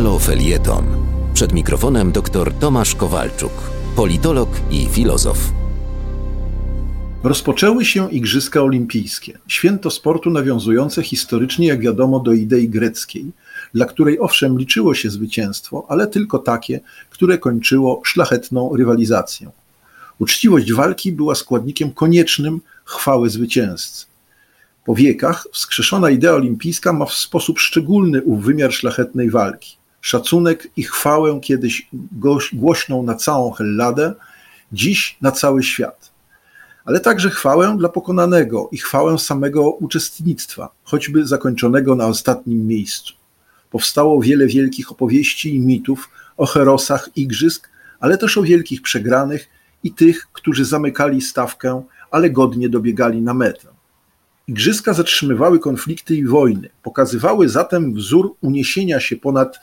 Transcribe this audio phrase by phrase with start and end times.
[0.00, 0.84] Halo Felieton.
[1.34, 3.52] Przed mikrofonem dr Tomasz Kowalczuk,
[3.96, 5.38] politolog i filozof.
[7.22, 13.32] Rozpoczęły się Igrzyska Olimpijskie, święto sportu nawiązujące historycznie, jak wiadomo, do idei greckiej,
[13.74, 19.50] dla której owszem liczyło się zwycięstwo, ale tylko takie, które kończyło szlachetną rywalizację.
[20.18, 24.06] Uczciwość walki była składnikiem koniecznym chwały zwycięzcy.
[24.84, 29.79] Po wiekach wskrzeszona idea olimpijska ma w sposób szczególny ów wymiar szlachetnej walki.
[30.00, 31.88] Szacunek i chwałę kiedyś
[32.52, 34.14] głośną na całą Helladę,
[34.72, 36.10] dziś na cały świat.
[36.84, 43.14] Ale także chwałę dla pokonanego i chwałę samego uczestnictwa, choćby zakończonego na ostatnim miejscu.
[43.70, 47.68] Powstało wiele wielkich opowieści i mitów o herosach igrzysk,
[48.00, 49.48] ale też o wielkich przegranych
[49.84, 53.68] i tych, którzy zamykali stawkę, ale godnie dobiegali na metę.
[54.48, 59.60] Igrzyska zatrzymywały konflikty i wojny, pokazywały zatem wzór uniesienia się ponad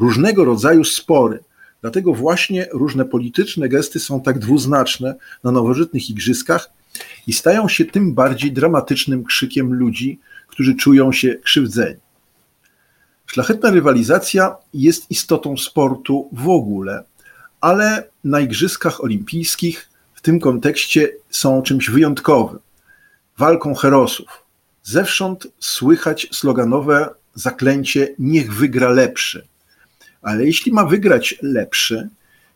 [0.00, 1.44] różnego rodzaju spory.
[1.80, 6.70] Dlatego właśnie różne polityczne gesty są tak dwuznaczne na nowożytnych igrzyskach
[7.26, 12.00] i stają się tym bardziej dramatycznym krzykiem ludzi, którzy czują się krzywdzeni.
[13.26, 17.04] Szlachetna rywalizacja jest istotą sportu w ogóle,
[17.60, 22.58] ale na Igrzyskach Olimpijskich w tym kontekście są czymś wyjątkowym
[23.38, 24.42] walką herosów.
[24.82, 29.49] Zewsząd słychać sloganowe zaklęcie niech wygra lepszy.
[30.22, 32.08] Ale jeśli ma wygrać lepszy,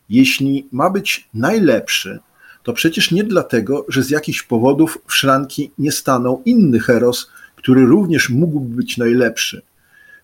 [0.09, 2.19] jeśli ma być najlepszy,
[2.63, 7.85] to przecież nie dlatego, że z jakichś powodów w szranki nie stanął inny heros, który
[7.85, 9.61] również mógłby być najlepszy.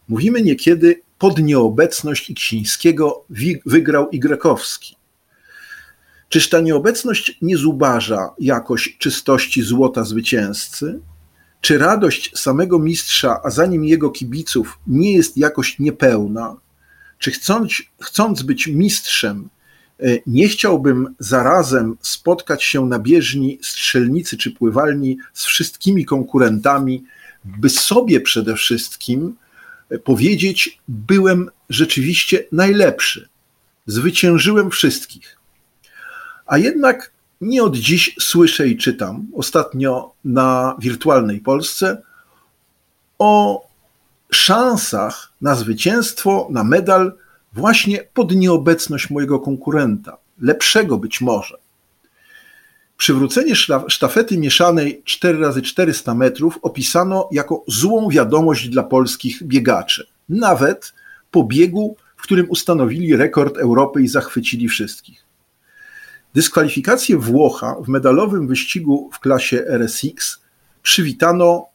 [0.09, 3.25] Mówimy niekiedy pod nieobecność Iksińskiego
[3.65, 4.95] wygrał Igrekowski.
[6.29, 10.99] Czyż ta nieobecność nie zubaża jakoś czystości złota zwycięzcy?
[11.61, 16.55] Czy radość samego mistrza, a za nim jego kibiców, nie jest jakoś niepełna?
[17.21, 19.49] Czy chcąc, chcąc być mistrzem,
[19.99, 27.03] e, nie chciałbym zarazem spotkać się na bieżni strzelnicy czy pływalni z wszystkimi konkurentami,
[27.45, 29.35] by sobie przede wszystkim
[29.89, 33.29] e, powiedzieć: Byłem rzeczywiście najlepszy,
[33.85, 35.37] zwyciężyłem wszystkich.
[36.45, 37.11] A jednak
[37.41, 42.01] nie od dziś słyszę i czytam, ostatnio na wirtualnej Polsce,
[43.19, 43.70] o
[44.33, 47.17] szansach na zwycięstwo, na medal,
[47.53, 51.57] właśnie pod nieobecność mojego konkurenta, lepszego być może.
[52.97, 53.55] Przywrócenie
[53.87, 60.93] sztafety mieszanej 4x400 metrów opisano jako złą wiadomość dla polskich biegaczy, nawet
[61.31, 65.25] po biegu, w którym ustanowili rekord Europy i zachwycili wszystkich.
[66.33, 70.41] Dyskwalifikację Włocha w medalowym wyścigu w klasie RSX
[70.83, 71.70] przywitano,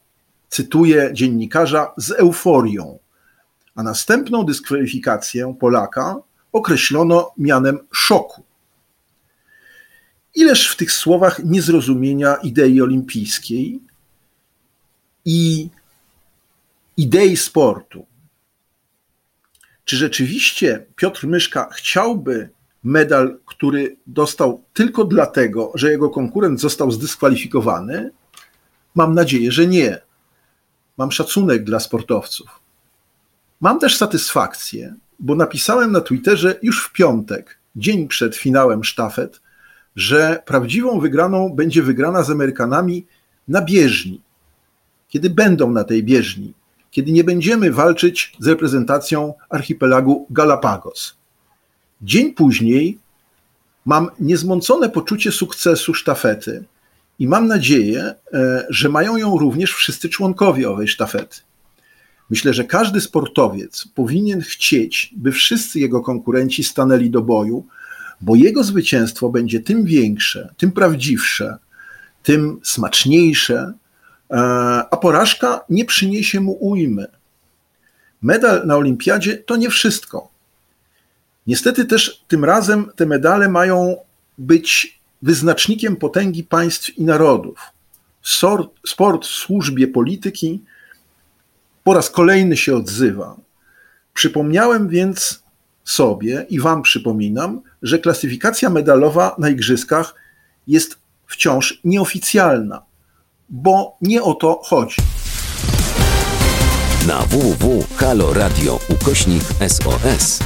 [0.49, 2.99] cytuję dziennikarza, z euforią,
[3.75, 6.17] a następną dyskwalifikację Polaka
[6.53, 8.43] określono mianem szoku.
[10.35, 13.81] Ileż w tych słowach niezrozumienia idei olimpijskiej
[15.25, 15.69] i
[16.97, 18.07] idei sportu.
[19.85, 22.51] Czy rzeczywiście Piotr Myszka chciałby
[22.85, 28.11] medal, który dostał tylko dlatego, że jego konkurent został zdyskwalifikowany?
[28.95, 30.06] Mam nadzieję, że nie.
[30.97, 32.61] Mam szacunek dla sportowców.
[33.61, 39.41] Mam też satysfakcję, bo napisałem na Twitterze już w piątek, dzień przed finałem sztafet,
[39.97, 43.07] że prawdziwą wygraną będzie wygrana z Amerykanami
[43.49, 44.21] na bieżni.
[45.09, 46.53] Kiedy będą na tej bieżni,
[46.91, 51.17] kiedy nie będziemy walczyć z reprezentacją archipelagu Galapagos.
[52.03, 52.99] Dzień później
[53.85, 56.65] mam niezmącone poczucie sukcesu sztafety
[57.19, 61.37] i mam nadzieję, e, że mają ją również wszyscy członkowie owej sztafety.
[62.31, 67.67] Myślę, że każdy sportowiec powinien chcieć, by wszyscy jego konkurenci stanęli do boju,
[68.21, 71.57] bo jego zwycięstwo będzie tym większe, tym prawdziwsze,
[72.23, 73.73] tym smaczniejsze,
[74.31, 74.37] e,
[74.91, 77.07] a porażka nie przyniesie mu ujmy.
[78.23, 80.29] Medal na olimpiadzie to nie wszystko.
[81.47, 83.97] Niestety też tym razem te medale mają
[84.39, 87.59] być wyznacznikiem potęgi państw i narodów.
[88.87, 90.63] Sport w służbie polityki
[91.85, 93.37] po raz kolejny się odzywa.
[94.15, 95.43] Przypomniałem więc
[95.85, 100.15] sobie i Wam przypominam, że klasyfikacja medalowa na Igrzyskach
[100.67, 102.83] jest wciąż nieoficjalna,
[103.49, 104.97] bo nie o to chodzi.
[107.09, 110.41] Na www.haloradio ukośnik SOS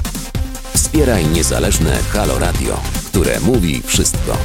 [0.74, 4.36] Wspieraj niezależne Halo Radio, które mówi wszystko.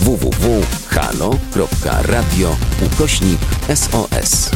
[0.00, 0.56] www.halo.radio
[2.86, 3.40] ukośnik
[3.74, 4.50] SOS.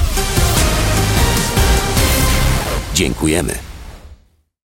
[2.94, 3.71] Dziękujemy.